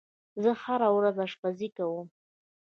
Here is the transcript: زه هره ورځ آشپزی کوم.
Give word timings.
زه 0.41 0.51
هره 0.63 0.89
ورځ 0.97 1.15
آشپزی 1.25 1.69
کوم. 1.77 2.07